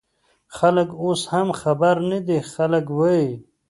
خلک 0.57 0.89
اوس 1.03 1.21
هم 1.33 1.47
خبر 1.61 1.95
نه 2.09 2.19
دي، 2.27 2.37
خلک 2.53 2.85
وايي 2.97 3.31